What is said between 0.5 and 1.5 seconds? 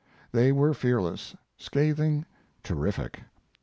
were fearless,